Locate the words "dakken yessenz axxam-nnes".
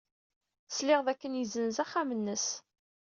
1.07-2.45